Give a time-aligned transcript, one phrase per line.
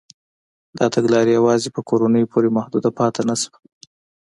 [0.77, 3.57] دا تګلاره یوازې په کورنیو پورې محدوده پاتې نه شوه.